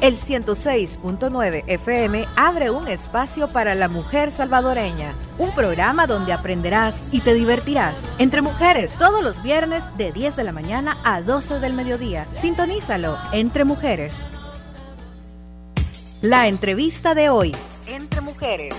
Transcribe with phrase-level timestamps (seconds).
[0.00, 7.20] El 106.9 FM abre un espacio para la mujer salvadoreña, un programa donde aprenderás y
[7.20, 11.74] te divertirás entre mujeres todos los viernes de 10 de la mañana a 12 del
[11.74, 12.26] mediodía.
[12.32, 14.14] Sintonízalo entre mujeres.
[16.22, 17.54] La entrevista de hoy,
[17.86, 18.74] entre mujeres.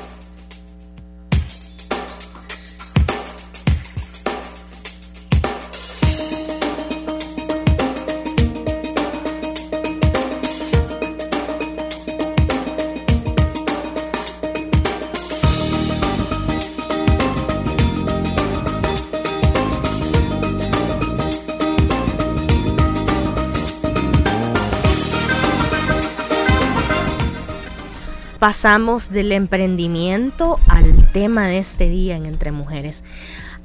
[28.41, 33.03] Pasamos del emprendimiento al tema de este día en Entre Mujeres.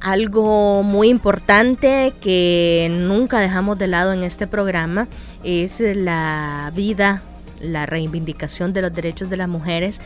[0.01, 5.07] Algo muy importante que nunca dejamos de lado en este programa
[5.43, 7.23] es la vida,
[7.59, 9.99] la reivindicación de los derechos de las mujeres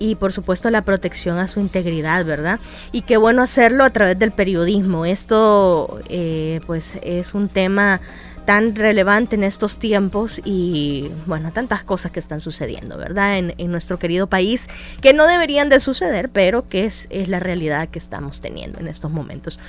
[0.00, 2.58] y por supuesto la protección a su integridad, ¿verdad?
[2.90, 5.04] Y qué bueno hacerlo a través del periodismo.
[5.04, 8.00] Esto eh, pues es un tema
[8.46, 13.38] tan relevante en estos tiempos y bueno, tantas cosas que están sucediendo, ¿verdad?
[13.38, 14.68] En, nuestro querido país
[15.02, 19.10] que no deberían de suceder, pero que es, la realidad que estamos teniendo en estos
[19.10, 19.60] momentos.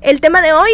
[0.00, 0.70] El tema de hoy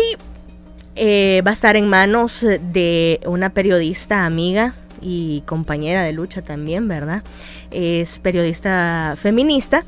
[0.94, 2.40] eh, va a estar en manos
[2.72, 7.22] de una periodista amiga y compañera de lucha también, ¿verdad?
[7.70, 9.84] Es periodista feminista.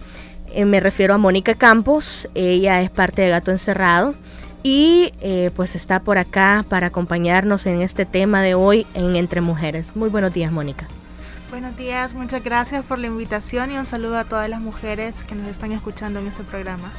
[0.52, 4.14] Eh, me refiero a Mónica Campos, ella es parte de Gato Encerrado
[4.62, 9.40] y eh, pues está por acá para acompañarnos en este tema de hoy en Entre
[9.40, 9.96] Mujeres.
[9.96, 10.86] Muy buenos días, Mónica.
[11.50, 15.34] Buenos días, muchas gracias por la invitación y un saludo a todas las mujeres que
[15.34, 16.90] nos están escuchando en este programa.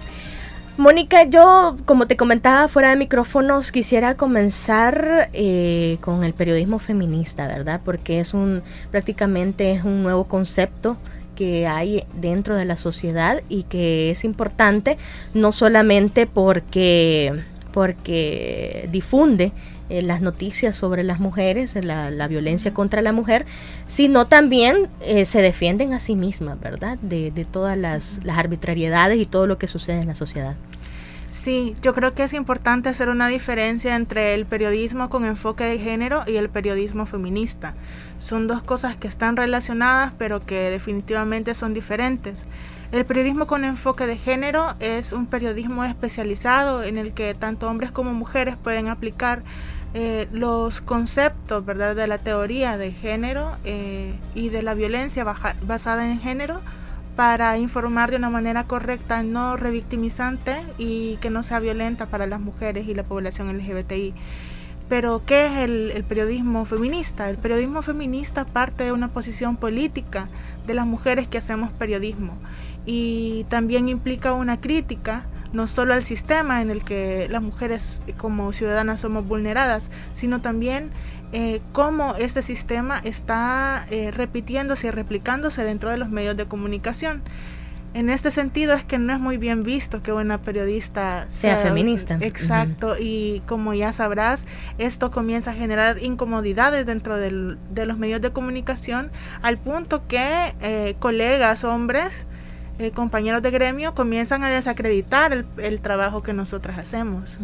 [0.76, 7.46] Mónica, yo como te comentaba fuera de micrófonos quisiera comenzar eh, con el periodismo feminista,
[7.48, 7.80] ¿verdad?
[7.86, 10.98] Porque es un prácticamente es un nuevo concepto
[11.36, 14.98] que hay dentro de la sociedad y que es importante
[15.36, 19.52] no solamente porque porque difunde
[19.90, 23.46] eh, las noticias sobre las mujeres, la, violencia contra la mujer,
[23.86, 26.98] sino también eh, se defienden a sí mismas, ¿verdad?
[27.02, 30.56] De, de todas las, las arbitrariedades y todo lo que sucede en la sociedad.
[31.44, 35.78] Sí, yo creo que es importante hacer una diferencia entre el periodismo con enfoque de
[35.78, 37.74] género y el periodismo feminista.
[38.20, 42.40] Son dos cosas que están relacionadas pero que definitivamente son diferentes.
[42.94, 47.92] El periodismo con enfoque de género es un periodismo especializado en el que tanto hombres
[47.92, 49.44] como mujeres pueden aplicar
[49.94, 51.94] eh, los conceptos ¿verdad?
[51.94, 56.62] de la teoría de género eh, y de la violencia basada en género
[57.16, 62.40] para informar de una manera correcta, no revictimizante y que no sea violenta para las
[62.40, 64.14] mujeres y la población LGBTI.
[64.90, 67.30] Pero, ¿qué es el, periodismo feminista?
[67.30, 70.28] El periodismo feminista parte de una posición política
[70.68, 72.38] de las mujeres que hacemos periodismo
[72.86, 78.52] y también implica una crítica no solo al sistema en el que las mujeres como
[78.54, 80.90] ciudadanas somos vulneradas, sino también
[81.34, 87.24] eh, cómo este sistema está eh, repitiéndose y replicándose dentro de los medios de comunicación.
[87.96, 92.18] En este sentido es que no es muy bien visto que una periodista sea, feminista.
[92.22, 94.46] Exacto, y como ya sabrás,
[94.78, 99.12] esto comienza a generar incomodidades dentro del, de los medios de comunicación
[99.42, 102.14] al punto que eh, colegas hombres
[102.80, 107.38] eh, compañeros de gremio comienzan a desacreditar el, trabajo que nosotras hacemos.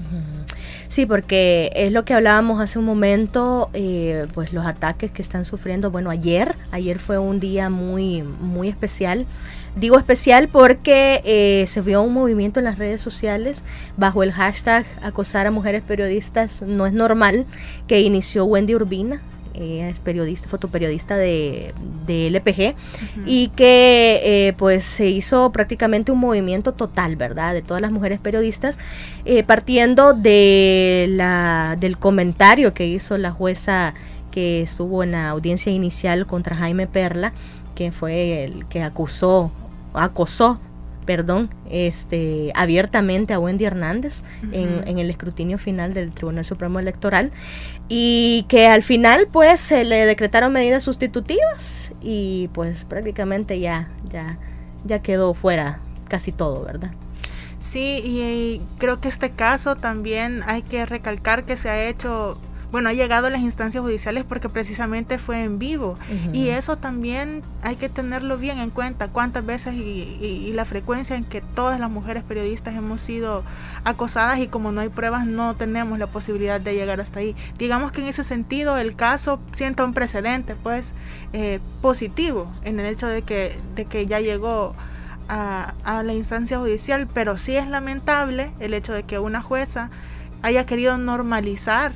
[0.87, 5.45] Sí, porque es lo que hablábamos hace un momento, eh, pues los ataques que están
[5.45, 5.91] sufriendo.
[5.91, 9.27] Bueno, ayer, ayer fue un día muy, muy especial.
[9.75, 13.63] Digo especial porque eh, se vio un movimiento en las redes sociales
[13.97, 17.45] bajo el hashtag acosar a mujeres periodistas no es normal
[17.87, 19.21] que inició Wendy Urbina,
[19.53, 21.73] ella es periodista, fotoperiodista de,
[22.05, 22.75] de LPG,
[23.25, 27.53] y que eh, pues se hizo prácticamente un movimiento total, ¿verdad?
[27.53, 28.77] De todas las mujeres periodistas,
[29.25, 33.93] eh, partiendo de la, del comentario que hizo la jueza
[34.31, 37.33] que estuvo en la audiencia inicial contra Jaime Perla,
[37.75, 39.51] que fue el que acusó,
[39.93, 40.59] acosó
[41.09, 44.21] perdón, este, abiertamente a Wendy Hernández
[44.51, 47.31] en, el escrutinio final del Tribunal Supremo Electoral
[47.87, 54.37] y que al final pues se le decretaron medidas sustitutivas y pues prácticamente ya, ya,
[54.85, 55.79] ya quedó fuera
[56.09, 56.91] casi todo, ¿verdad?
[57.59, 62.37] Sí, y creo que este caso también hay que recalcar que se ha hecho
[62.71, 65.97] bueno, ha llegado a las instancias judiciales porque precisamente fue en vivo.
[66.33, 71.23] Y eso también hay que tenerlo bien en cuenta, cuántas veces y, la frecuencia en
[71.23, 73.43] que todas las mujeres periodistas hemos sido
[73.83, 77.35] acosadas y como no hay pruebas no tenemos la posibilidad de llegar hasta ahí.
[77.57, 80.91] Digamos que en ese sentido el caso sienta un precedente pues
[81.33, 84.73] eh, positivo en el hecho de que, de que ya llegó
[85.27, 89.89] a, a la instancia judicial, pero sí es lamentable el hecho de que una jueza
[90.41, 91.93] haya querido normalizar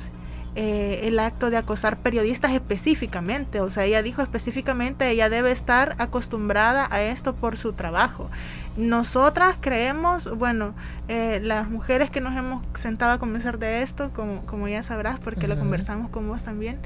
[0.56, 3.60] eh, el acto de acosar periodistas específicamente.
[3.60, 8.30] O sea, ella dijo específicamente, ella debe estar acostumbrada a esto por su trabajo.
[8.76, 10.74] Nosotras creemos, bueno,
[11.06, 15.20] eh, las mujeres que nos hemos sentado a conversar de esto, como, como ya sabrás,
[15.20, 16.78] porque lo conversamos con vos también,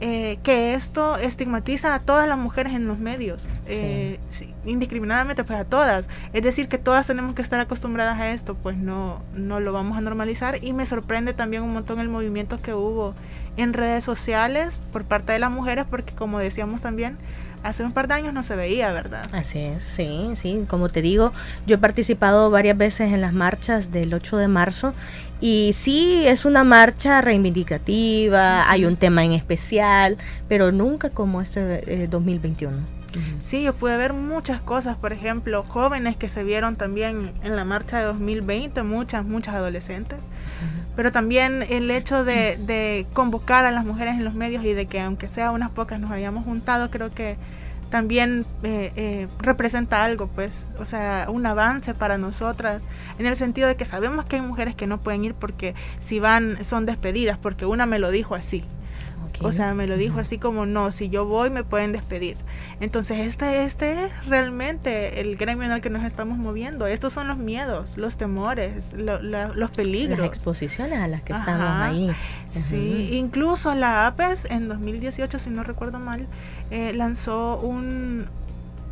[0.00, 4.20] eh, que esto estigmatiza a todas las mujeres en los medios, eh,
[4.66, 6.08] indiscriminadamente, pues a todas.
[6.34, 9.96] Es decir, que todas tenemos que estar acostumbradas a esto, pues no, no lo vamos
[9.96, 10.62] a normalizar.
[10.62, 13.14] Y me sorprende también un montón el movimiento que hubo
[13.56, 17.16] en redes sociales por parte de las mujeres, porque como decíamos también,
[17.62, 19.26] hace un par de años no se veía, ¿verdad?
[19.32, 20.64] Así es, sí, sí.
[20.68, 21.32] Como te digo,
[21.66, 24.94] yo he participado varias veces en las marchas del 8 de marzo
[25.40, 30.18] y sí, es una marcha reivindicativa, hay un tema en especial,
[30.48, 32.99] pero nunca como este 2021.
[33.40, 37.64] Sí, yo pude ver muchas cosas, por ejemplo, jóvenes que se vieron también en la
[37.64, 40.18] marcha de 2020, muchas, muchas adolescentes,
[40.96, 44.86] pero también el hecho de, de, convocar a las mujeres en los medios y de
[44.86, 47.36] que aunque sea unas pocas nos hayamos juntado, creo que
[47.90, 52.82] también eh, eh, representa algo, pues, o sea, un avance para nosotras,
[53.18, 56.20] en el sentido de que sabemos que hay mujeres que no pueden ir porque si
[56.20, 58.64] van son despedidas, porque una me lo dijo así,
[59.40, 62.36] o sea, me lo dijo así como, no, si yo voy me pueden despedir.
[62.80, 66.86] Entonces, este, este es realmente el gremio en el que nos estamos moviendo.
[66.86, 70.18] Estos son los miedos, los temores, los peligros.
[70.18, 72.10] Las exposiciones a las que estamos ahí.
[72.52, 76.26] Sí, incluso la APES en 2018, si no recuerdo mal,
[76.70, 78.26] eh, lanzó un,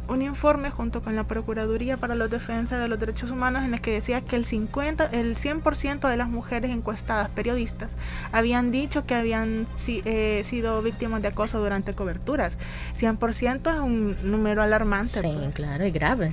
[0.09, 3.81] un informe junto con la Procuraduría para la Defensa de los Derechos Humanos en el
[3.81, 7.93] que decía que el 50, el 100% de las mujeres encuestadas periodistas
[8.33, 12.55] habían dicho que habían eh, sido víctimas de acoso durante coberturas.
[12.99, 15.21] 100% es un número alarmante.
[15.21, 15.55] Sí, pues.
[15.55, 16.33] claro, y grave.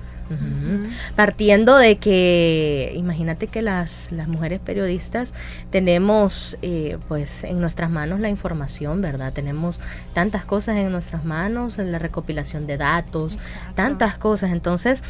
[1.15, 5.33] Partiendo de que, imagínate que las, las mujeres periodistas
[5.69, 9.33] tenemos eh, pues en nuestras manos la información, ¿verdad?
[9.33, 9.79] Tenemos
[10.13, 13.39] tantas cosas en nuestras manos, en la recopilación de datos,
[13.75, 14.51] tantas cosas.
[14.51, 15.03] Entonces,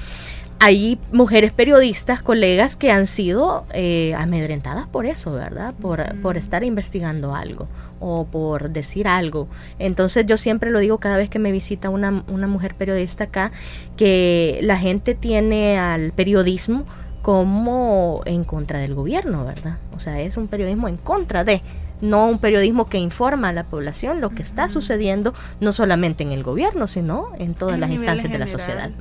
[0.60, 5.74] hay mujeres periodistas, colegas que han sido eh, amedrentadas por eso, ¿verdad?
[5.82, 7.68] Por, por, estar investigando algo
[8.00, 9.48] o por decir algo.
[9.80, 13.52] Entonces yo siempre lo digo cada vez que me visita una, una mujer periodista acá,
[13.98, 16.86] que la gente tiene al periodismo
[17.22, 19.78] como en contra del gobierno, ¿verdad?
[19.96, 21.64] O sea, es un periodismo en contra de
[22.02, 26.32] no un periodismo que informa a la población lo que está sucediendo, no solamente en
[26.32, 28.92] el gobierno, sino en todas las instancias de la sociedad.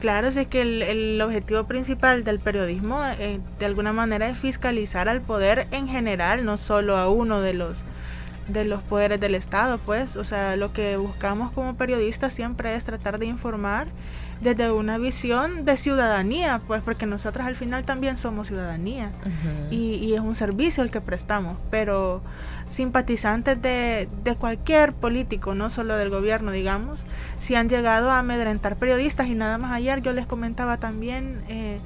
[0.00, 5.20] Claro, es que el, objetivo principal del periodismo eh, de alguna manera es fiscalizar al
[5.20, 7.76] poder en general, no solo a uno de los
[8.48, 12.84] de los poderes del Estado, pues, o sea, lo que buscamos como periodistas siempre es
[12.84, 13.86] tratar de informar
[14.40, 19.10] desde una visión de ciudadanía, pues porque nosotros al final también somos ciudadanía
[19.70, 22.22] y, es un servicio el que prestamos, pero
[22.70, 27.00] simpatizantes de, de, cualquier político, no solo del gobierno, digamos,
[27.40, 31.42] si han llegado a amedrentar periodistas y nada más ayer yo les comentaba también...
[31.48, 31.78] Eh,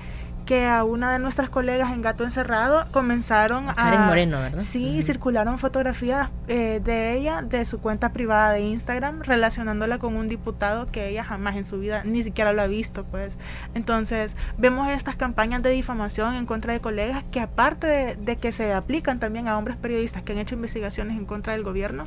[0.52, 3.74] que a una de nuestras colegas en Gato Encerrado comenzaron a...
[3.74, 4.62] Karen Moreno, ¿verdad?
[4.62, 10.28] Sí, circularon fotografías eh, de ella, de su cuenta privada de Instagram, relacionándola con un
[10.28, 13.32] diputado que ella jamás en su vida ni siquiera lo ha visto, pues.
[13.74, 18.74] Entonces, vemos estas campañas de difamación en contra de colegas que aparte de, que se
[18.74, 22.04] aplican también a hombres periodistas que han hecho investigaciones en contra del gobierno,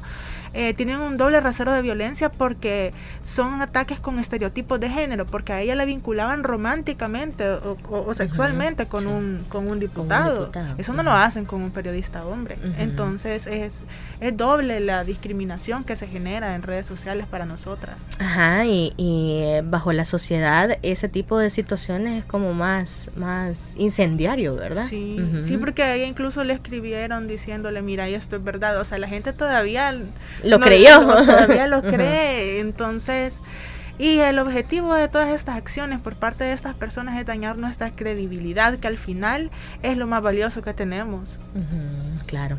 [0.56, 2.94] eh, tienen un doble rasero de violencia porque
[3.24, 8.86] son ataques con estereotipos de género, porque a ella la vinculaban románticamente o, o, sexualmente
[8.86, 10.52] con, un, con un diputado.
[10.78, 12.58] Eso no lo hacen con un periodista hombre.
[12.78, 13.74] Entonces es,
[14.22, 17.98] es doble la discriminación que se genera en redes sociales para nosotras.
[18.20, 24.56] Ajá, y, y bajo la sociedad ese tipo de situaciones es como más, más incendiario,
[24.56, 24.88] ¿verdad?
[24.90, 28.80] Sí, sí, porque a ella incluso le escribieron diciéndole, mira, esto es verdad.
[28.80, 29.94] O sea, la gente todavía
[30.50, 31.02] lo creyó.
[31.02, 32.60] todavía lo cree.
[32.60, 33.40] Entonces...
[33.98, 37.92] Y el objetivo de todas estas acciones por parte de estas personas es dañar nuestra
[37.92, 39.52] credibilidad, que al final
[39.84, 41.40] es lo más valioso que tenemos.
[42.26, 42.58] claro.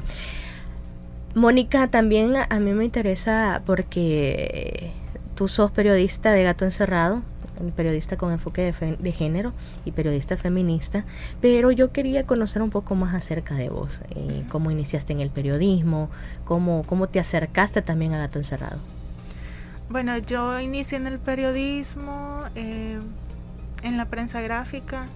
[1.35, 4.93] Mónica, también a mí me interesa porque
[5.35, 7.21] tú sos periodista de Gato Encerrado
[7.75, 9.53] periodista con enfoque de, género
[9.85, 11.05] y periodista feminista,
[11.41, 15.31] pero yo quería conocer un poco más acerca de vos, eh, cómo iniciaste en el
[15.31, 16.11] periodismo,
[16.45, 18.79] cómo, cómo te acercaste también a Gato Encerrado.
[19.89, 22.99] Bueno, yo inicié en el periodismo, eh,
[23.83, 25.07] en la prensa gráfica,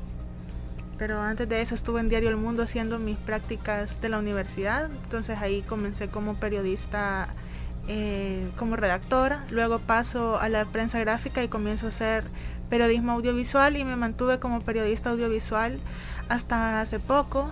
[0.97, 4.91] pero antes de eso estuve en Diario El Mundo haciendo mis prácticas de la universidad,
[5.05, 7.29] entonces ahí comencé como periodista
[7.89, 12.25] eh, como redactora, luego paso a la prensa gráfica y comienzo a hacer
[12.69, 15.81] periodismo audiovisual y me mantuve como periodista audiovisual
[16.29, 17.51] hasta hace poco.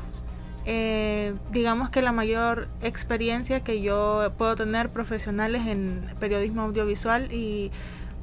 [0.65, 7.33] Eh, digamos que la mayor experiencia que yo puedo tener profesional es en periodismo audiovisual
[7.33, 7.73] y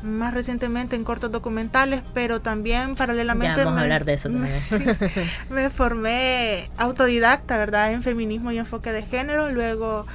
[0.04, 3.64] más recientemente en cortos documentales, pero también paralelamente...
[3.64, 4.54] vamos a hablar de eso también.
[5.50, 7.92] me formé autodidacta, ¿verdad?
[7.92, 10.06] En feminismo y enfoque de género, luego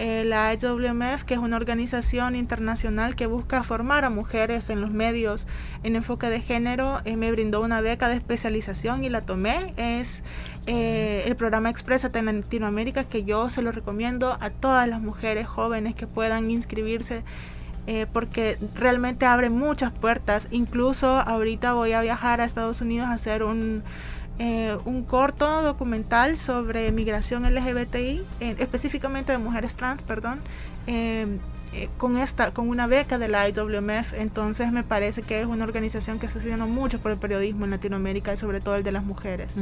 [0.00, 4.92] eh, la IWMF, que es una organización internacional que busca formar a mujeres en los
[4.92, 5.44] medios
[5.82, 9.74] en enfoque de género, eh, me brindó una beca de especialización y la tomé.
[9.76, 10.22] Es
[10.68, 15.48] eh, el programa Expresa en Latinoamérica que yo se lo recomiendo a todas las mujeres
[15.48, 17.24] jóvenes que puedan inscribirse.
[18.12, 20.46] porque realmente abre muchas puertas.
[20.50, 23.82] Incluso ahorita voy a viajar a Estados Unidos a hacer un,
[24.38, 30.40] eh, un corto documental sobre migración LGBTI, específicamente de mujeres trans, perdón,
[30.86, 34.14] eh, con esta, con una beca de la IWMF.
[34.14, 37.72] Entonces me parece que es una organización que está haciendo mucho por el periodismo en
[37.72, 39.52] Latinoamérica y sobre todo el de las mujeres.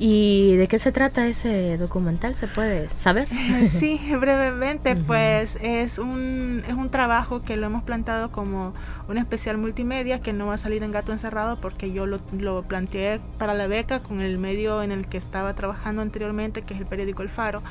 [0.00, 2.34] ¿Y de qué se trata ese documental?
[2.34, 3.28] ¿Se puede saber?
[3.78, 8.74] Sí, brevemente, pues es un, es un trabajo que lo hemos plantado como
[9.08, 12.62] un especial multimedia que no va a salir en Gato Encerrado porque yo lo, lo
[12.62, 16.80] planteé para la beca con el medio en el que estaba trabajando anteriormente, que es
[16.80, 17.62] el periódico El Faro.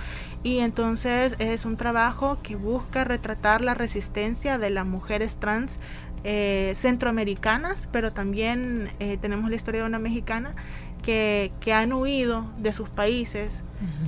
[0.43, 5.79] Y entonces es un trabajo que busca retratar la resistencia de las mujeres trans
[6.24, 10.51] eh, centroamericanas, pero también eh, tenemos la historia de una mexicana
[11.08, 13.62] que, han huido de sus países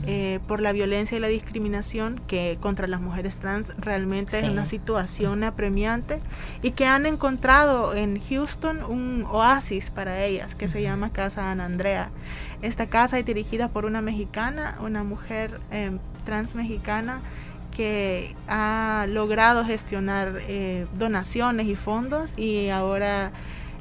[0.05, 4.65] eh, por la violencia y la discriminación que contra las mujeres trans realmente es una
[4.65, 6.19] situación apremiante
[6.61, 11.65] y que han encontrado en Houston un oasis para ellas que se llama Casa Ana
[11.65, 12.09] Andrea.
[12.61, 17.21] Esta casa es dirigida por una mexicana, una mujer em, trans mexicana
[17.71, 23.31] que ha logrado gestionar eh, donaciones y fondos y ahora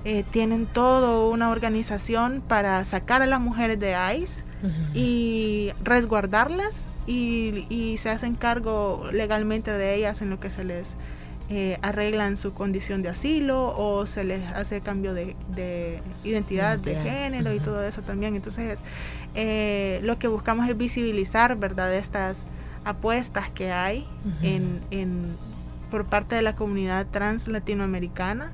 [0.05, 4.49] eh, tienen toda una organización para sacar a las mujeres de ICE
[4.95, 6.75] y resguardarlas
[7.07, 10.87] y, se hacen cargo legalmente de ellas en lo que se les
[11.50, 15.35] eh, arreglan su condición de asilo o se les hace cambio de,
[16.23, 18.37] identidad, de género y todo eso también.
[18.37, 18.78] Entonces,
[19.35, 22.37] eh, lo que buscamos es visibilizar, ¿verdad?, estas
[22.85, 24.07] apuestas que hay
[24.43, 25.35] en, en,
[25.90, 28.52] por parte de la comunidad trans latinoamericana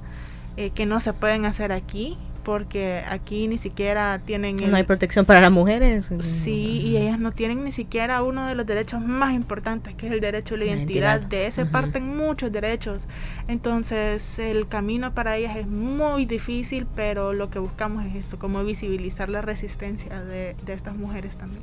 [0.56, 4.56] eh, que no se pueden hacer aquí porque aquí ni siquiera tienen...
[4.56, 6.06] no hay protección para las mujeres.
[6.20, 10.12] Sí, y ellas no tienen ni siquiera uno de los derechos más importantes, que es
[10.12, 11.20] el derecho a la, identidad.
[11.20, 13.06] De ese parten muchos derechos.
[13.48, 18.62] Entonces, el camino para ellas es muy difícil, pero lo que buscamos es esto, como
[18.62, 21.62] visibilizar la resistencia de, de estas mujeres también.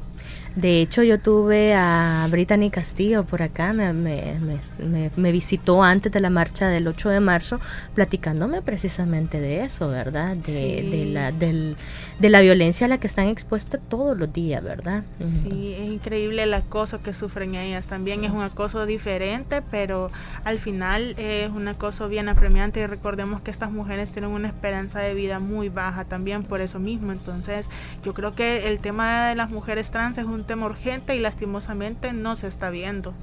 [0.56, 4.38] De hecho, yo tuve a Brittany Castillo por acá, me, me,
[4.80, 7.60] me, me, visitó antes de la marcha del 8 de marzo,
[7.96, 10.36] platicándome precisamente de eso, ¿verdad?
[10.36, 11.76] De, de, la, del,
[12.20, 15.04] de la violencia a la que están expuestas todos los días, ¿verdad?
[15.20, 17.86] Sí, es increíble el acoso que sufren ellas.
[17.86, 20.12] También es un acoso diferente, pero
[20.44, 25.00] al final es un acoso bien apremiante y recordemos que estas mujeres tienen una esperanza
[25.00, 27.12] de vida muy baja también por eso mismo.
[27.12, 27.66] Entonces,
[28.04, 32.14] yo creo que el tema de las mujeres trans es un tema urgente y lastimosamente
[32.14, 33.14] no se está viendo.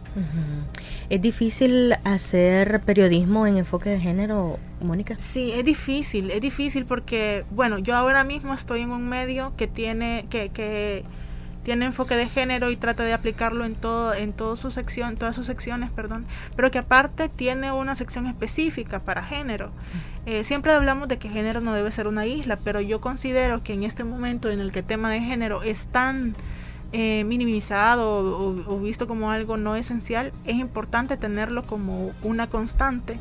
[1.10, 5.16] ¿Es difícil hacer periodismo en enfoque de género, Mónica?
[5.18, 9.66] Sí, es difícil, es difícil porque bueno, yo ahora mismo estoy en un medio que
[9.66, 11.04] tiene, que, que
[11.68, 15.36] tiene enfoque de género y trata de aplicarlo en todo, en toda su sección, todas
[15.36, 16.24] sus secciones, perdón,
[16.56, 19.70] pero que aparte tiene una sección específica para género.
[20.24, 23.74] Eh, siempre hablamos de que género no debe ser una isla, pero yo considero que
[23.74, 26.34] en este momento en el que el tema de género es tan
[26.92, 33.18] eh, minimizado o, visto como algo no esencial, es importante tenerlo como una constante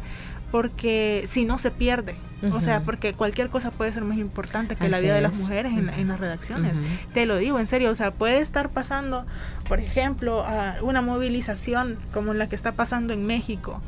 [0.51, 2.16] porque si no se pierde.
[2.54, 5.72] O sea, porque cualquier cosa puede ser más importante que la vida de las mujeres
[5.75, 6.74] en, las redacciones.
[7.13, 9.25] Te lo digo, en serio, o sea, puede estar pasando,
[9.68, 10.46] por ejemplo,
[10.82, 13.82] una movilización como la que está pasando en México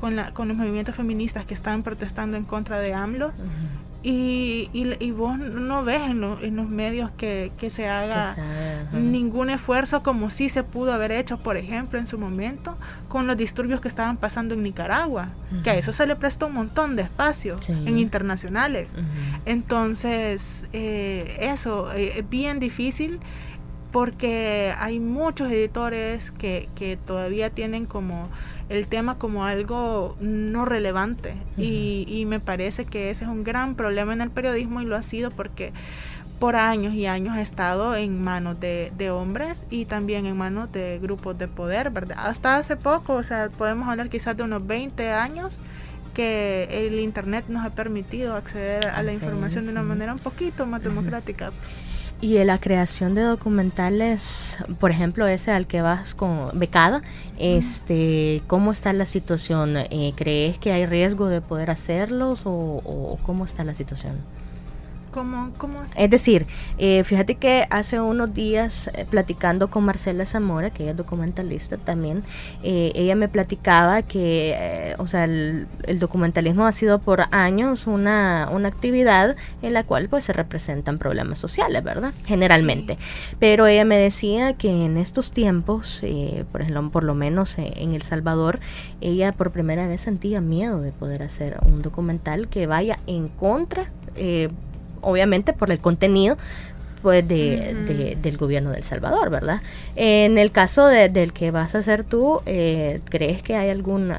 [0.00, 3.32] con, la, con los movimientos feministas que están protestando en contra de AMLO.
[4.06, 8.36] Y, y, vos no ves en, en los medios que, que se haga
[8.92, 12.76] ningún esfuerzo como si se pudo haber hecho, por ejemplo, en su momento,
[13.08, 15.28] con los disturbios que estaban pasando en Nicaragua,
[15.62, 18.90] que a eso se le prestó un montón de espacio en internacionales.
[19.46, 23.20] Entonces, eh, eso eh, es bien difícil
[23.90, 28.24] porque hay muchos editores que, que todavía tienen como
[28.68, 34.12] el tema como algo no relevante y, me parece que ese es un gran problema
[34.12, 35.72] en el periodismo y lo ha sido porque
[36.38, 40.98] por años y años ha estado en manos de, hombres y también en manos de
[41.00, 42.16] grupos de poder, ¿verdad?
[42.18, 45.58] Hasta hace poco, o sea, podemos hablar quizás de unos 20 años
[46.14, 50.64] que el Internet nos ha permitido acceder a la información de una manera un poquito
[50.64, 51.52] más democrática.
[52.20, 57.02] Y la creación de documentales, por ejemplo, ese al que vas con becada,
[57.38, 59.76] este, ¿cómo está la situación?
[59.76, 64.14] Eh, ¿Crees que hay riesgo de poder hacerlos o cómo está la situación?
[65.96, 66.46] Es decir,
[66.78, 71.76] eh, fíjate que hace unos días eh, platicando con Marcela Zamora, que ella es documentalista
[71.76, 72.22] también,
[72.62, 75.66] eh, ella me platicaba que, o sea, el,
[75.98, 81.38] documentalismo ha sido por años una, una actividad en la cual pues se representan problemas
[81.38, 82.12] sociales, ¿verdad?
[82.26, 82.98] Generalmente.
[83.38, 86.02] Pero ella me decía que en estos tiempos,
[86.50, 88.58] por ejemplo, por lo menos en El Salvador,
[89.00, 93.90] ella por primera vez sentía miedo de poder hacer un documental que vaya en contra
[94.16, 94.48] eh,
[95.04, 96.36] obviamente por el contenido
[97.04, 99.60] pues de, del gobierno del Salvador, ¿verdad?
[99.94, 104.10] En el caso del que vas a hacer tú, eh, ¿crees que hay algún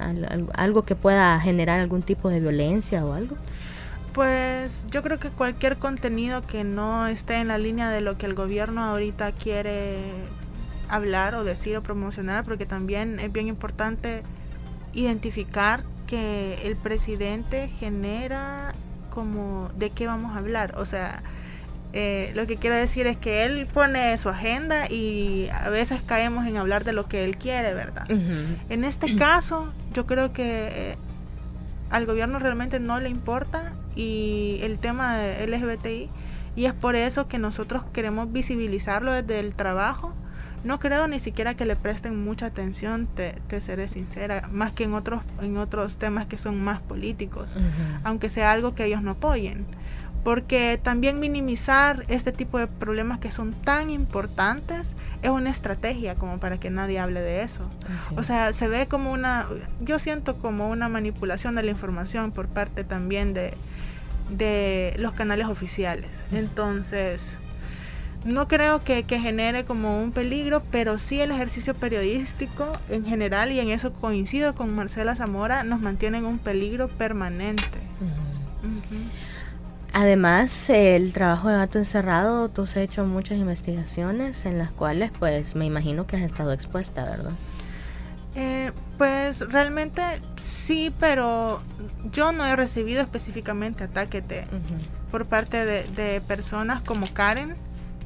[0.53, 3.37] algo que pueda generar algún tipo de violencia o algo?
[4.13, 8.27] Pues yo creo que cualquier contenido que no esté en la línea de lo que
[8.27, 9.97] el gobierno ahorita quiere
[10.87, 14.21] hablar o decir o promocionar, porque también es bien importante
[14.93, 18.75] identificar que el presidente genera
[19.15, 20.75] como de qué vamos a hablar.
[20.77, 21.23] O sea,
[21.93, 26.45] eh, lo que quiero decir es que él pone su agenda y a veces caemos
[26.45, 28.05] en hablar de lo que él quiere, ¿verdad?
[28.11, 30.97] En este caso, yo creo que eh,
[31.89, 36.09] al gobierno realmente no le importa y el tema de LGBTI
[36.57, 40.13] y es por eso que nosotros queremos visibilizarlo desde el trabajo.
[40.65, 44.95] No creo ni siquiera que le presten mucha atención, te, seré sincera, más que en
[44.95, 47.53] otros, en otros temas que son más políticos,
[48.03, 49.65] aunque sea algo que ellos no apoyen.
[50.23, 56.39] Porque también minimizar este tipo de problemas que son tan importantes es una estrategia como
[56.39, 57.61] para que nadie hable de eso.
[58.17, 59.45] O sea, se ve como una,
[59.81, 63.53] yo siento como una manipulación de la información por parte también de,
[64.31, 66.09] de los canales oficiales.
[66.31, 67.31] Entonces,
[68.25, 73.59] no creo que, genere como un peligro, pero sí el ejercicio periodístico en general, y
[73.59, 77.63] en eso coincido con Marcela Zamora, nos mantiene en un peligro permanente.
[79.93, 85.55] Además, el trabajo de gato encerrado, tú has hecho muchas investigaciones en las cuales, pues,
[85.55, 87.33] me imagino que has estado expuesta, ¿verdad?
[88.35, 90.01] Eh, pues realmente
[90.35, 91.61] sí, pero
[92.11, 94.21] yo no he recibido específicamente ataque
[95.11, 97.55] por parte de, de personas como Karen,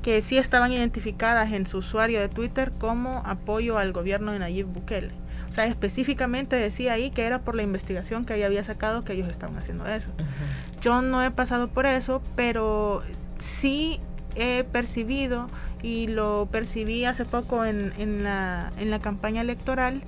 [0.09, 4.65] que sí estaban identificadas en su usuario de Twitter como apoyo al gobierno de Nayib
[4.65, 5.11] Bukele.
[5.51, 9.13] O sea, específicamente decía ahí que era por la investigación que ella había sacado que
[9.13, 10.09] ellos estaban haciendo eso.
[10.81, 13.03] Yo no he pasado por eso, pero
[13.37, 13.99] sí
[14.33, 15.45] he percibido
[15.83, 20.01] y lo percibí hace poco en, en, la, en la campaña electoral.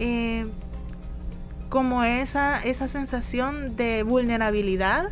[0.00, 0.46] Eh,
[1.68, 5.10] como esa, esa sensación de vulnerabilidad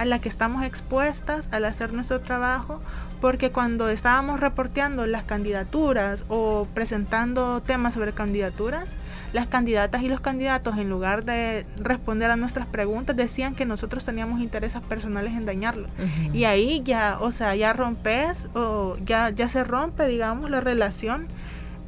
[0.00, 2.80] a la que estamos expuestas al hacer nuestro trabajo,
[3.20, 8.88] porque cuando estábamos reporteando las candidaturas o presentando temas sobre candidaturas,
[9.34, 14.06] las candidatas y los candidatos, en lugar de responder a nuestras preguntas, decían que nosotros
[14.06, 15.88] teníamos intereses personales en dañarlo.
[16.32, 21.28] Y ahí ya, o sea, ya rompes o ya, ya se rompe, digamos, la relación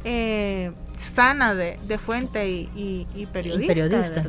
[0.05, 0.71] eh,
[1.03, 4.25] sana de, fuente y, periodista,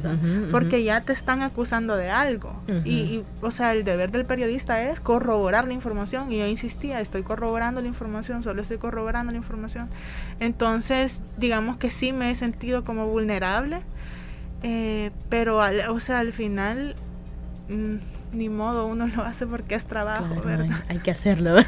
[0.51, 2.61] porque ya te están acusando de algo.
[2.85, 6.31] y, o sea, el deber del periodista es corroborar la información.
[6.31, 9.89] Y yo insistía, estoy corroborando la información, solo estoy corroborando la información.
[10.39, 13.81] Entonces, digamos que sí me he sentido como vulnerable,
[14.61, 15.59] eh, pero,
[15.89, 16.95] o sea, al final...
[17.69, 17.97] Mm,
[18.33, 20.77] ni modo, uno lo hace porque es trabajo, ¿verdad?
[20.87, 21.55] Hay, que hacerlo.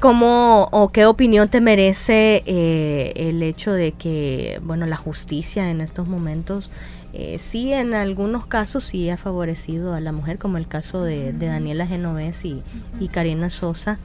[0.00, 5.82] ¿Cómo o qué opinión te merece eh, el hecho de que, bueno, la justicia en
[5.82, 6.70] estos momentos
[7.12, 11.32] eh, sí en algunos casos sí ha favorecido a la mujer, como el caso de,
[11.32, 12.62] Daniela Genovés y,
[13.00, 13.98] y, Karina Sosa,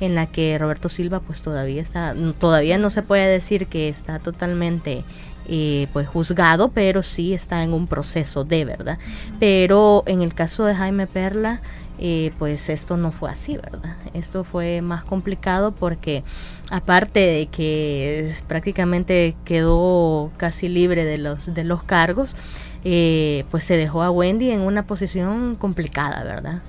[0.00, 4.20] en la que Roberto Silva pues todavía está, todavía no se puede decir que está
[4.20, 5.04] totalmente
[5.48, 8.98] eh, pues juzgado, pero sí está en un proceso de verdad.
[9.40, 11.60] Pero en el caso de Jaime Perla,
[12.04, 13.94] eh, pues esto no fue así, ¿verdad?
[14.12, 16.24] Esto fue más complicado porque
[16.68, 22.34] aparte de que prácticamente quedó casi libre de los, de los cargos,
[22.82, 26.60] eh, pues se dejó a Wendy en una posición complicada, ¿verdad?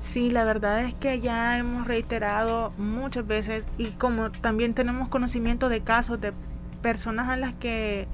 [0.00, 5.68] Sí, la verdad es que ya hemos reiterado muchas veces y como también tenemos conocimiento
[5.68, 6.32] de casos de
[6.80, 8.08] personas a las que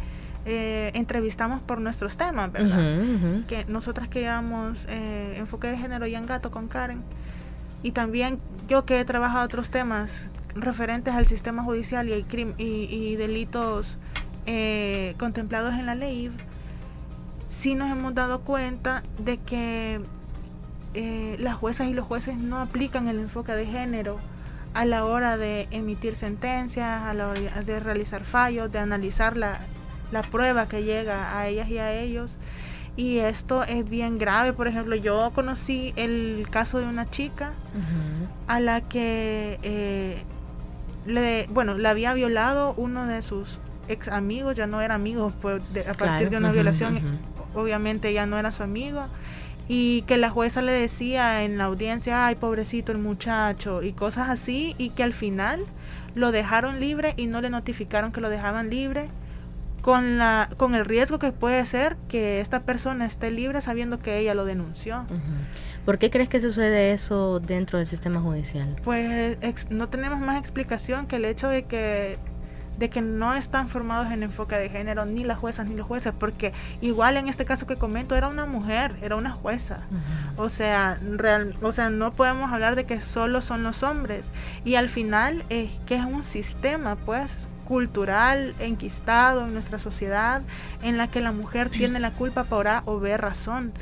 [0.46, 3.00] eh, entrevistamos por nuestros temas, ¿verdad?
[3.48, 7.02] Que nosotras que llevamos eh, enfoque de género y en gato con Karen.
[7.82, 12.24] Y también yo que he trabajado otros temas referentes al sistema judicial y,
[12.58, 13.96] y, delitos
[14.44, 16.30] eh, contemplados en la ley,
[17.48, 20.00] sí nos hemos dado cuenta de que
[21.38, 24.18] las juezas y los jueces no aplican el enfoque de género
[24.74, 29.58] a la hora de emitir sentencias, a la hora de realizar fallos, de analizar la,
[30.12, 32.36] la prueba que llega a ellas y a ellos.
[32.96, 34.52] Y esto es bien grave.
[34.52, 37.52] Por ejemplo, yo conocí el caso de una chica
[38.46, 40.22] a la que eh,
[41.06, 45.62] le, bueno, le había violado uno de sus ex amigos, ya no era amigo pues,
[45.88, 47.18] a partir de una violación,
[47.54, 49.06] obviamente ya no era su amigo.
[49.66, 54.28] Y que la jueza le decía en la audiencia, ay, pobrecito el muchacho, y cosas
[54.28, 55.64] así, y que al final
[56.14, 59.08] lo dejaron libre y no le notificaron que lo dejaban libre
[59.84, 64.16] con, la, con el riesgo que puede ser que esta persona esté libre sabiendo que
[64.16, 65.04] ella lo denunció.
[65.84, 68.76] ¿Por qué crees que sucede eso dentro del sistema judicial?
[68.82, 69.36] Pues
[69.68, 72.18] no tenemos más explicación que el hecho de que
[72.78, 76.14] de que no están formados en enfoque de género ni las juezas ni los jueces,
[76.18, 79.86] porque igual en este caso que comento era una mujer, era una jueza.
[80.36, 84.26] O sea, real, o sea, no podemos hablar de que solo son los hombres
[84.64, 90.42] y al final es que es un sistema, pues cultural enquistado en nuestra sociedad
[90.82, 93.72] en la que la mujer tiene la culpa por A o B razón.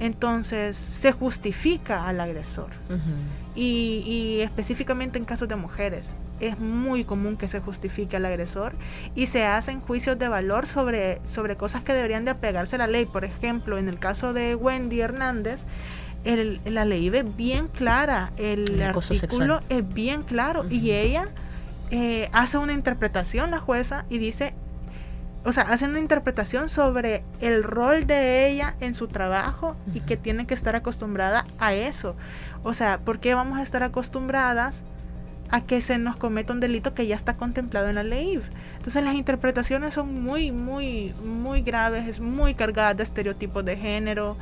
[0.00, 2.70] Entonces se justifica al agresor.
[3.54, 6.06] y, específicamente en casos de mujeres
[6.40, 8.72] es muy común que se justifique al agresor
[9.14, 12.86] y se hacen juicios de valor sobre, sobre cosas que deberían de apegarse a la
[12.86, 13.04] ley.
[13.04, 15.60] Por ejemplo, en el caso de Wendy Hernández,
[16.24, 21.28] la ley es bien clara, el, artículo es bien claro y ella
[21.90, 24.54] eh, hace una interpretación la jueza y dice,
[25.44, 30.16] o sea, hace una interpretación sobre el rol de ella en su trabajo y que
[30.16, 32.14] tiene que estar acostumbrada a eso.
[32.62, 34.82] O sea, ¿por qué vamos a estar acostumbradas
[35.50, 38.40] a que se nos cometa un delito que ya está contemplado en la ley?
[38.76, 44.36] Entonces las interpretaciones son muy, muy, muy graves, es muy cargada de estereotipos de género,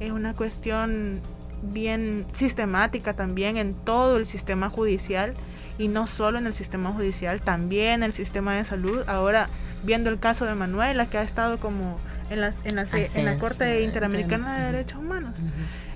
[0.00, 1.20] es una cuestión
[1.62, 5.34] bien sistemática también en todo el sistema judicial
[5.78, 9.04] y no solo en el sistema judicial, también en el sistema de salud.
[9.06, 9.48] Ahora,
[9.84, 11.98] viendo el caso de Manuela, que ha estado como
[12.30, 15.34] en la, en la, en la Corte Interamericana de Derechos Humanos,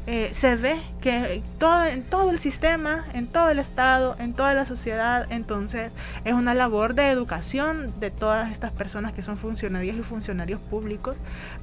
[0.07, 4.53] eh, se ve que todo, en todo el sistema, en todo el Estado, en toda
[4.53, 5.93] la sociedad, entonces
[6.25, 11.15] es una labor de educación de todas estas personas que son funcionarias y funcionarios públicos,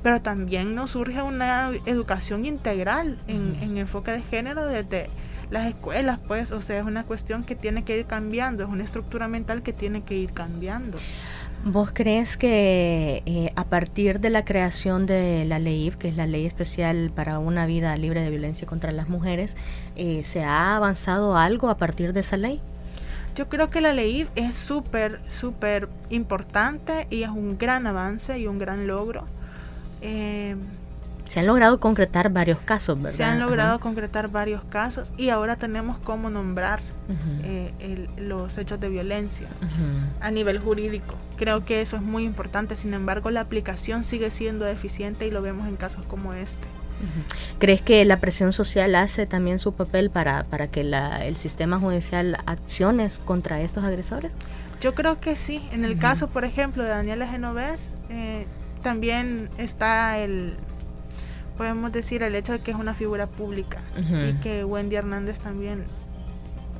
[0.03, 5.09] pero también nos surge una educación integral en, en enfoque de género desde
[5.51, 8.83] las escuelas, pues, o sea, es una cuestión que tiene que ir cambiando, es una
[8.83, 10.97] estructura mental que tiene que ir cambiando.
[11.65, 16.25] ¿Vos crees que eh, a partir de la creación de la ley, que es la
[16.25, 19.57] ley especial para una vida libre de violencia contra las mujeres,
[19.97, 22.61] eh, se ha avanzado algo a partir de esa ley?
[23.35, 28.47] Yo creo que la ley es súper, súper importante y es un gran avance y
[28.47, 29.25] un gran logro.
[30.01, 30.55] Eh,
[31.29, 33.15] se han logrado concretar varios casos, ¿verdad?
[33.15, 36.79] Se han logrado concretar varios casos y ahora tenemos cómo nombrar
[37.43, 39.47] eh, los hechos de violencia
[40.21, 41.13] a nivel jurídico.
[41.37, 45.43] Creo que eso es muy importante, sin embargo la aplicación sigue siendo deficiente y lo
[45.43, 46.67] vemos en casos como este.
[47.59, 51.79] ¿Crees que la presión social hace también su papel para, para que la, el sistema
[51.79, 54.31] judicial acciones contra estos agresores?
[54.81, 55.63] Yo creo que sí.
[55.71, 58.47] En el caso, por ejemplo, de Daniela Genovés, eh,
[58.81, 60.55] también está el,
[61.59, 65.83] podemos decir el hecho de que es una figura pública y que Wendy Hernández también.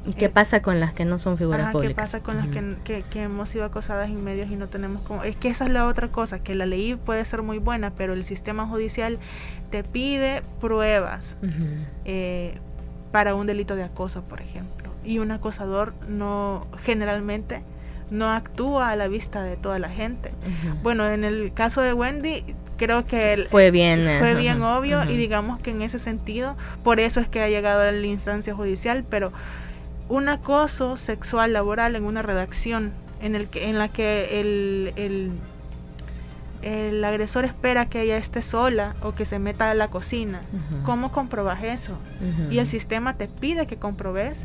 [0.06, 1.96] ¿Y qué eh, pasa con las que no son figuras públicas?
[1.96, 5.22] ¿Qué pasa con las que, que, hemos sido acosadas en medios y no tenemos como...
[5.24, 8.13] Es que esa es la otra cosa, que la ley puede ser muy buena, pero
[8.13, 9.20] el sistema judicial
[9.70, 11.36] te pide pruebas
[12.06, 12.58] eh,
[13.12, 14.89] para un delito de acoso, por ejemplo.
[15.04, 17.63] Y un acosador no generalmente
[18.12, 20.32] no actúa a la vista de toda la gente.
[20.84, 25.60] Bueno, en el caso de Wendy creo que fue bien fue bien obvio y digamos
[25.60, 29.32] que en ese sentido por eso es que ha llegado a la instancia judicial pero
[30.08, 35.32] un acoso sexual laboral en una redacción en el que en la que el,
[36.62, 40.42] el agresor espera que ella esté sola o que se meta a la cocina.
[40.84, 41.98] ¿Cómo comprobas eso?
[42.52, 44.39] Y el sistema te pide que comprobes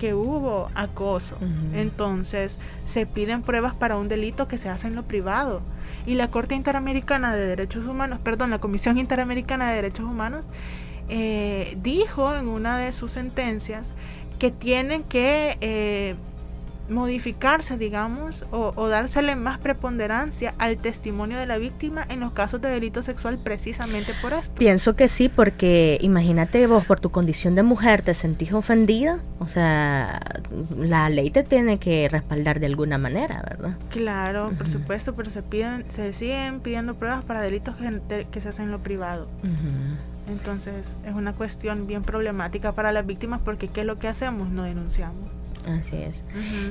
[0.00, 1.36] que hubo acoso.
[1.74, 5.60] Entonces, se piden pruebas para un delito que se hace en lo privado.
[6.06, 10.46] Y la Corte Interamericana de Derechos Humanos, perdón, la Comisión Interamericana de Derechos Humanos,
[11.10, 13.92] eh, dijo en una de sus sentencias
[14.38, 16.14] que tienen que eh,
[16.90, 22.68] modificarse, digamos, o, dársele más preponderancia al testimonio de la víctima en los casos de
[22.68, 24.52] delito sexual precisamente por esto.
[24.56, 29.48] Pienso que sí, porque imagínate vos por tu condición de mujer te sentís ofendida, o
[29.48, 30.20] sea,
[30.76, 33.76] la ley te tiene que respaldar de alguna manera, ¿verdad?
[33.90, 37.76] Claro, por supuesto, pero se piden, se siguen pidiendo pruebas para delitos
[38.30, 39.28] que, se hacen en lo privado.
[40.28, 40.74] Entonces
[41.06, 44.48] es una cuestión bien problemática para las víctimas porque ¿qué es lo que hacemos?
[44.50, 45.39] No denunciamos.
[45.66, 46.22] Así es.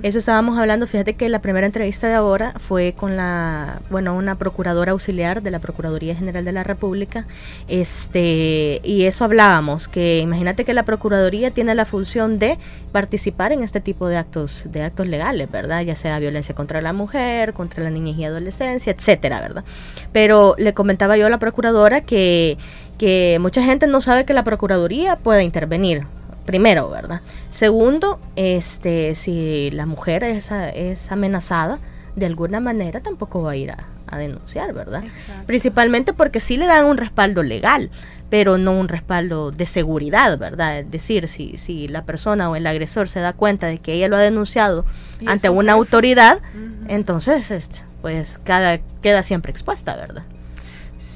[0.01, 4.35] Eso estábamos hablando, fíjate que la primera entrevista de ahora fue con la, bueno, una
[4.35, 7.25] procuradora auxiliar de la Procuraduría General de la República,
[7.67, 12.57] este, y eso hablábamos, que imagínate que la Procuraduría tiene la función de
[12.91, 15.81] participar en este tipo de actos, de actos legales, ¿verdad?
[15.81, 19.63] Ya sea violencia contra la mujer, contra la niñez y adolescencia, etcétera, ¿verdad?
[20.11, 22.57] Pero le comentaba yo a la procuradora que
[22.97, 26.05] que mucha gente no sabe que la Procuraduría puede intervenir
[26.49, 27.21] primero, ¿verdad?
[27.51, 31.77] Segundo, este, si la mujer es, es amenazada,
[32.15, 33.85] de alguna manera tampoco va a ir a,
[34.17, 35.03] denunciar, ¿verdad?
[35.45, 37.91] Principalmente porque sí le dan un respaldo legal,
[38.31, 40.79] pero no un respaldo de seguridad, ¿verdad?
[40.79, 44.07] Es decir, si, si la persona o el agresor se da cuenta de que ella
[44.07, 44.85] lo ha denunciado
[45.27, 46.39] ante una autoridad,
[46.87, 50.23] entonces, este, pues cada, queda siempre expuesta, ¿verdad?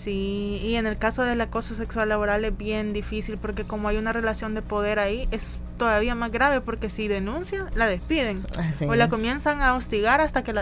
[0.04, 3.96] Sí, y en el caso del acoso sexual laboral es bien difícil porque como hay
[3.96, 8.46] una relación de poder ahí, es todavía más grave porque si denuncia, la despiden
[8.86, 10.54] o la comienzan a hostigar hasta que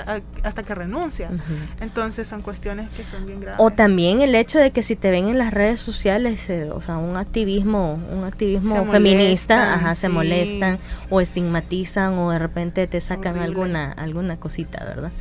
[0.43, 1.31] hasta que renuncia.
[1.79, 3.59] Entonces son cuestiones que son bien graves.
[3.59, 6.81] O también el hecho de que si te ven en las redes sociales, eh, o
[6.81, 10.77] sea, un activismo, un activismo feminista, ajá, se molestan
[11.09, 15.11] o estigmatizan o de repente te sacan alguna alguna cosita, ¿verdad?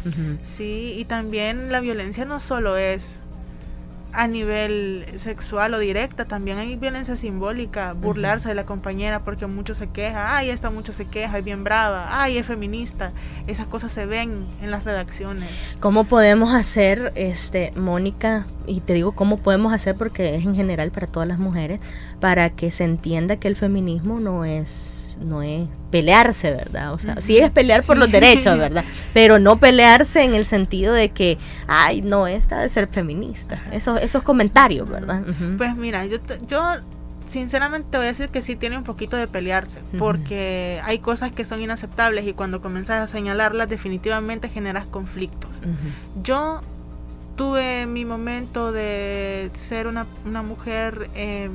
[0.57, 3.19] Sí, y también la violencia no solo es
[4.12, 9.75] a nivel sexual o directa, también hay violencia simbólica, burlarse de la compañera porque mucho
[9.75, 13.12] se queja, ay, esta mucho se queja, es bien brava, ay, es feminista.
[13.46, 15.49] Esas cosas se ven en las redacciones.
[15.81, 20.90] ¿Cómo podemos hacer, este, Mónica, y te digo cómo podemos hacer porque es en general
[20.90, 21.81] para todas las mujeres,
[22.20, 26.93] para que se entienda que el feminismo no es no es pelearse, ¿verdad?
[26.93, 28.85] O sea, sí es pelear por los derechos, ¿verdad?
[29.13, 33.63] Pero no pelearse en el sentido de que, ay, no, esta de ser feminista.
[33.73, 35.23] Esos, esos comentarios, ¿verdad?
[35.57, 36.63] Pues mira, yo, yo
[37.27, 41.33] sinceramente te voy a decir que sí tiene un poquito de pelearse, porque hay cosas
[41.33, 45.51] que son inaceptables y cuando comienzas a señalarlas definitivamente generas conflictos.
[46.23, 46.61] Yo
[47.37, 51.51] tuve mi momento de ser una, una mujer eh,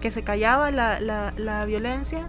[0.00, 2.28] que se callaba la, la, la violencia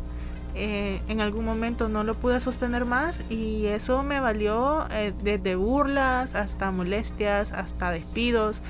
[0.55, 5.55] eh, en algún momento no lo pude sostener más y eso me valió eh, desde
[5.55, 8.61] burlas hasta molestias, hasta despidos.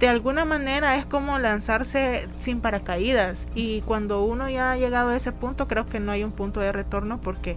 [0.00, 5.16] De alguna manera es como lanzarse sin paracaídas y cuando uno ya ha llegado a
[5.16, 7.56] ese punto creo que no hay un punto de retorno porque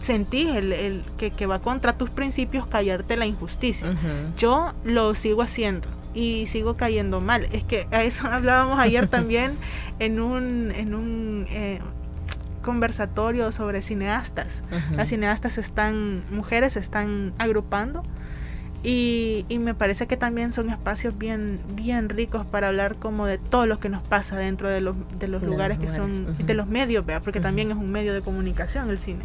[0.00, 3.88] sentís el, que, va contra tus principios callarte la injusticia.
[4.36, 7.48] Yo lo sigo haciendo y sigo cayendo mal.
[7.52, 9.56] Es que a eso hablábamos ayer también
[9.98, 11.80] en un, en un eh,
[12.62, 14.62] conversatorio sobre cineastas.
[14.92, 18.02] Las cineastas están, mujeres se están agrupando
[18.84, 23.66] y, me parece que también son espacios bien, bien ricos para hablar como de todo
[23.66, 27.04] lo que nos pasa dentro de los, de los lugares que son, de los medios,
[27.24, 29.24] porque también es un medio de comunicación el cine.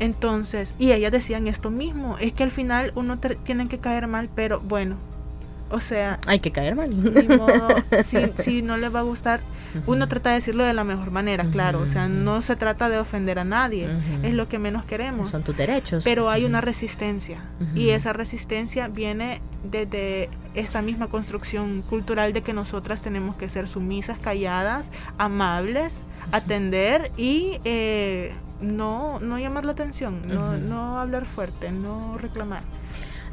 [0.00, 4.28] Entonces, y ellas decían esto mismo, es que al final uno tiene que caer mal,
[4.34, 4.96] pero bueno,
[5.70, 6.18] o sea...
[6.26, 6.90] Hay que caer mal.
[8.38, 9.40] si, no les va a gustar,
[9.86, 11.80] uno trata de decirlo de la mejor manera, claro.
[11.80, 13.88] O sea, no se trata de ofender a nadie.
[14.22, 15.30] Es lo que menos queremos.
[15.30, 16.04] Son tus derechos.
[16.04, 17.42] Pero hay una resistencia.
[17.74, 23.68] Y esa resistencia viene desde esta misma construcción cultural de que nosotras tenemos que ser
[23.68, 26.02] sumisas, calladas, amables,
[26.32, 27.60] atender y...
[27.64, 32.64] Eh, no, no llamar la atención, no, no hablar fuerte, no reclamar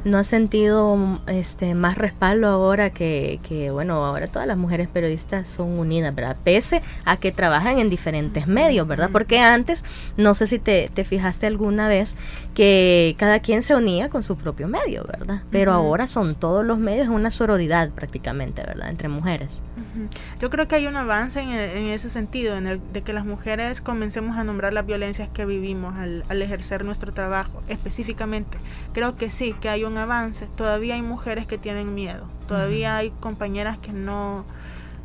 [0.04, 5.48] no has sentido este más respaldo ahora que, que, bueno, ahora todas las mujeres periodistas
[5.48, 6.36] son unidas, ¿verdad?
[6.42, 9.10] Pese a que trabajan en diferentes medios, ¿verdad?
[9.12, 9.84] Porque antes,
[10.16, 12.16] no sé si te, te fijaste alguna vez,
[12.54, 15.42] que cada quien se unía con su propio medio, ¿verdad?
[15.50, 18.90] Pero ahora son todos los medios una sororidad prácticamente, ¿verdad?
[18.90, 19.62] Entre mujeres.
[20.40, 23.80] Yo creo que hay un avance en, ese sentido, en el de que las mujeres
[23.80, 28.58] comencemos a nombrar las violencias que vivimos al, al, ejercer nuestro trabajo, específicamente.
[28.92, 30.46] Creo que sí, que hay un avance.
[30.56, 34.44] Todavía hay mujeres que tienen miedo, todavía hay compañeras que no,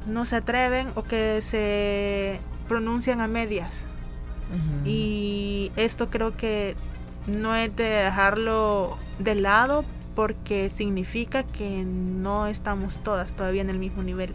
[0.08, 3.86] no se atreven o que se pronuncian a medias.
[4.86, 6.76] Y esto creo que
[7.28, 13.80] no es de dejarlo de lado porque significa que no estamos todas todavía en el
[13.80, 14.34] mismo nivel.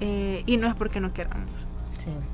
[0.00, 1.50] Eh, y no es porque no queramos.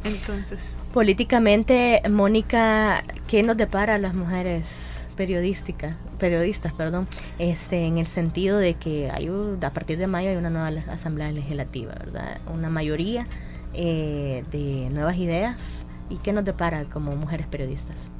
[0.04, 0.58] Entonces.
[0.92, 7.06] Políticamente, Mónica, ¿qué nos depara a las mujeres periodísticas, periodistas, perdón,
[7.38, 9.30] este, en el sentido de que hay
[9.60, 12.38] a partir de mayo hay una nueva asamblea legislativa, ¿verdad?
[12.52, 13.26] Una mayoría
[13.74, 15.86] eh, de nuevas ideas.
[16.10, 18.10] ¿Y qué nos depara como mujeres periodistas?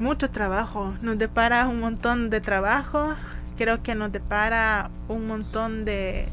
[0.00, 3.14] Mucho trabajo, nos depara un montón de trabajo,
[3.56, 6.26] creo que nos depara un montón de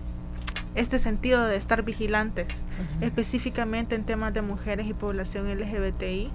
[0.75, 2.47] este sentido de estar vigilantes,
[3.01, 6.31] específicamente en temas de mujeres y población LGBTI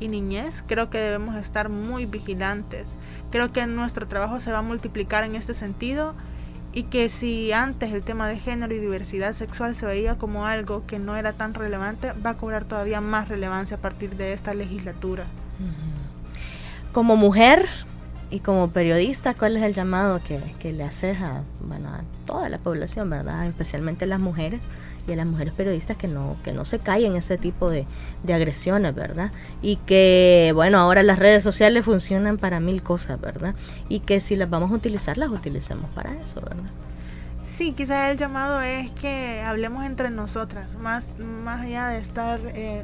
[0.00, 2.88] y niñez, creo que debemos estar muy vigilantes.
[3.30, 6.14] Creo que nuestro trabajo se va a multiplicar en este sentido
[6.72, 10.86] y que si antes el tema de género y diversidad sexual se veía como algo
[10.86, 14.52] que no era tan relevante, va a cobrar todavía más relevancia a partir de esta
[14.52, 15.24] legislatura.
[16.92, 17.66] Como mujer,
[18.30, 22.48] y como periodista, ¿cuál es el llamado que, que le haces a, bueno, a toda
[22.48, 23.46] la población, verdad?
[23.46, 24.60] Especialmente a las mujeres
[25.06, 27.86] y a las mujeres periodistas que no, que no se callen ese tipo de,
[28.24, 29.30] de, agresiones, ¿verdad?
[29.62, 33.54] Y que, bueno, ahora las redes sociales funcionan para mil cosas, ¿verdad?
[33.88, 36.70] Y que si las vamos a utilizar, las utilicemos para eso, ¿verdad?
[37.44, 42.82] Sí, quizás el llamado es que hablemos entre nosotras, más, más allá de estar eh,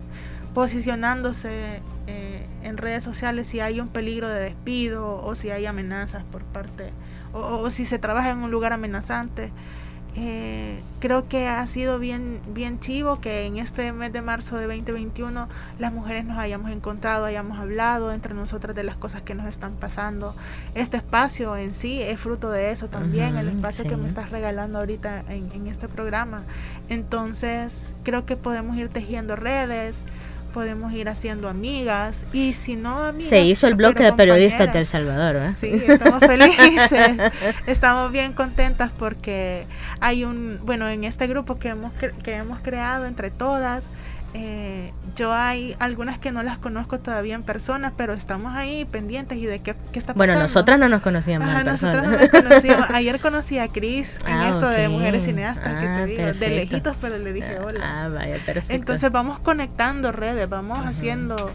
[0.54, 6.24] posicionándose eh, en redes sociales si hay un peligro de despido o si hay amenazas
[6.24, 6.90] por parte
[7.32, 9.50] o, si se trabaja en un lugar amenazante.
[10.14, 14.66] Eh, creo que ha sido bien, bien chivo que en este mes de marzo de
[14.66, 19.46] 2021 las mujeres nos hayamos encontrado, hayamos hablado entre nosotras de las cosas que nos
[19.46, 20.34] están pasando.
[20.74, 24.80] Este espacio en sí es fruto de eso también, el espacio que me estás regalando
[24.80, 26.42] ahorita en, en este programa.
[26.90, 29.96] Entonces creo que podemos ir tejiendo redes,
[30.52, 34.78] podemos ir haciendo amigas y si no amigas, se hizo el bloque de periodistas de
[34.78, 35.54] El Salvador ¿eh?
[35.58, 37.32] sí estamos felices
[37.66, 39.66] estamos bien contentas porque
[40.00, 43.84] hay un bueno en este grupo que hemos que hemos creado entre todas
[44.34, 49.36] eh, yo hay algunas que no las conozco todavía en persona, pero estamos ahí pendientes
[49.38, 50.18] y de qué, qué está pasando.
[50.18, 52.02] Bueno, nosotras no nos conocíamos en persona.
[52.02, 52.90] No conocíamos.
[52.94, 56.48] Ayer conocí a Cris en ah, esto de Mujeres Cineastas, que te ah, digo, de
[56.48, 57.80] lejitos, pero le dije hola.
[57.82, 58.72] Ah, vaya, perfecto.
[58.72, 61.52] Entonces vamos conectando redes, vamos haciendo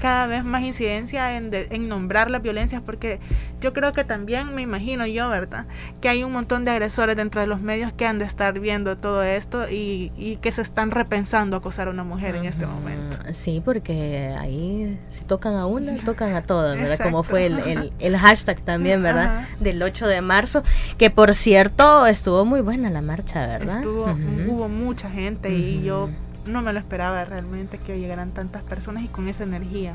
[0.00, 3.20] cada vez más incidencia en, en, nombrar las violencias, porque
[3.60, 5.66] yo creo que también me imagino yo, ¿verdad?
[6.00, 8.96] Que hay un montón de agresores dentro de los medios que han de estar viendo
[8.96, 13.18] todo esto y, y que se están repensando acosar a una mujer en este momento.
[13.32, 16.98] Sí, porque ahí si tocan a una, tocan a todas, ¿verdad?
[17.02, 19.46] Como fue el, el, hashtag también, ¿verdad?
[19.60, 20.62] Del 8 de marzo,
[20.96, 23.76] que por cierto estuvo muy buena la marcha, ¿verdad?
[23.76, 24.16] Estuvo,
[24.48, 26.08] hubo mucha gente y yo
[26.46, 29.94] no me lo esperaba realmente que llegaran tantas personas y con esa energía.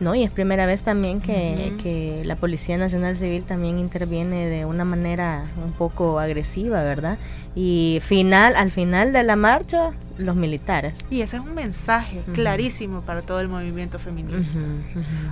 [0.00, 4.64] No, y es primera vez también que, que, la Policía Nacional Civil también interviene de
[4.64, 7.18] una manera un poco agresiva, ¿verdad?
[7.54, 10.94] Y final, al final de la marcha, los militares.
[11.10, 14.58] Y ese es un mensaje clarísimo para todo el movimiento feminista.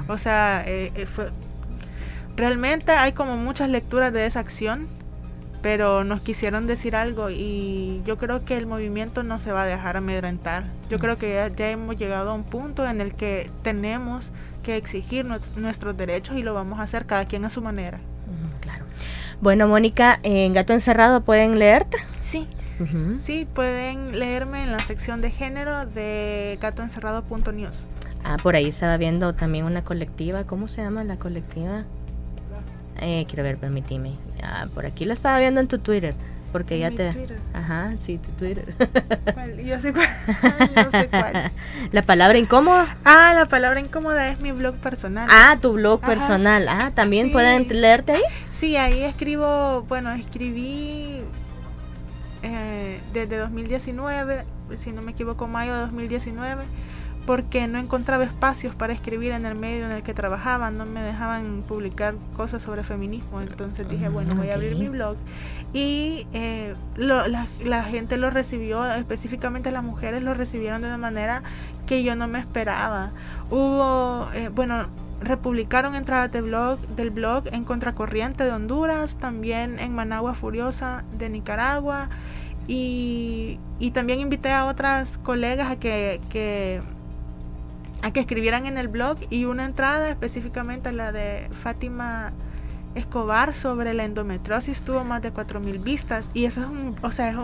[0.09, 1.31] O sea, eh, eh, fue,
[2.37, 4.89] realmente hay como muchas lecturas de esa acción
[5.65, 9.67] pero nos quisieron decir algo y yo creo que el movimiento no se va a
[9.67, 10.65] dejar amedrentar.
[10.91, 14.31] Yo creo que ya, hemos llegado a un punto en el que tenemos
[14.63, 17.99] que exigir nuestros derechos y lo vamos a hacer cada quien a su manera.
[18.61, 18.85] claro.
[19.41, 21.97] Bueno, Mónica, en Gato Encerrado pueden leerte.
[22.21, 22.47] Sí.
[23.23, 27.87] Sí, pueden leerme en la sección de género de gatoencerrado.news.
[28.23, 30.45] Ah, por ahí estaba viendo también una colectiva.
[30.45, 31.85] ¿Cómo se llama la colectiva?
[33.01, 34.13] Eh, quiero ver, permíteme.
[34.45, 36.15] Ah, por aquí la estaba viendo en tu Twitter.
[36.53, 37.11] Porque ya te.
[37.53, 38.75] Ajá, sí, tu Twitter.
[39.65, 40.09] Yo sé cuál.
[40.77, 41.51] no sé cuál.
[41.91, 42.97] ¿La palabra incómoda?
[43.05, 45.27] Ah, la palabra incómoda es mi blog personal.
[45.29, 46.69] Ah, tu blog personal.
[46.69, 48.23] Ah, también pueden leerte ahí.
[48.53, 49.83] Sí, ahí escribo.
[49.89, 51.23] Bueno, escribí
[52.45, 54.45] eh, desde 2019,
[54.79, 56.65] si no me equivoco, mayo de 2019
[57.27, 61.01] porque no encontraba espacios para escribir en el medio en el que trabajaba, no me
[61.01, 65.17] dejaban publicar cosas sobre feminismo, entonces dije, bueno, voy a abrir mi blog
[65.73, 71.43] y eh, la, gente lo recibió, específicamente las mujeres lo recibieron de una manera
[71.87, 73.11] que yo no me esperaba.
[73.51, 74.87] Hubo, eh, bueno,
[75.21, 81.29] republicaron entradas de blog, del blog en Contracorriente de Honduras, también en Managua Furiosa de
[81.29, 82.09] Nicaragua,
[82.67, 86.81] Y, y también invité a otras colegas a que, que,
[88.05, 92.35] a que escribieran en el blog y una entrada específicamente la de Fátima
[92.95, 96.29] Escobar sobre la endometriosis tuvo más de 4000 vistas.
[96.35, 97.35] Y eso es un, o sea,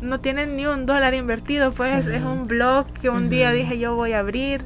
[0.00, 3.94] no tiene ni un dólar invertido, pues es un blog que un día dije yo
[3.94, 4.64] voy a abrir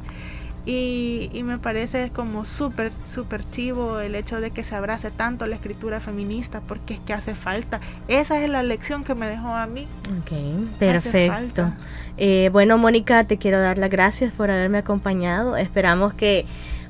[0.66, 5.54] y, me parece como súper, súper chivo el hecho de que se abrace tanto la
[5.54, 7.80] escritura feminista, porque es que hace falta.
[8.08, 9.86] Esa es la lección que me dejó a mí.
[10.20, 10.32] Ok,
[10.80, 11.72] perfecto.
[12.16, 15.56] Eh, bueno, Mónica, te quiero dar las gracias por haberme acompañado.
[15.56, 16.46] Esperamos que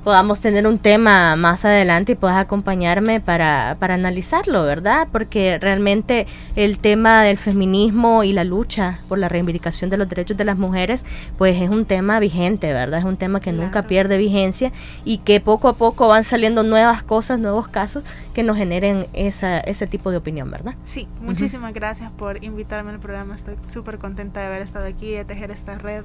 [0.06, 5.08] podamos tener un tema más adelante y puedas acompañarme para, para analizarlo, ¿verdad?
[5.10, 10.36] Porque realmente el tema del feminismo y la lucha por la reivindicación de los derechos
[10.36, 11.04] de las mujeres,
[11.36, 13.00] pues es un tema vigente, ¿verdad?
[13.00, 14.70] Es un tema que nunca pierde vigencia
[15.04, 19.58] y que poco a poco van saliendo nuevas cosas, nuevos casos que nos generen esa,
[19.58, 20.76] ese tipo de opinión, ¿verdad?
[20.84, 23.34] Sí, muchísimas gracias por invitarme al programa.
[23.34, 26.04] Estoy súper contenta de haber estado aquí, de tejer esta red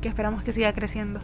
[0.00, 1.20] que esperamos que siga creciendo.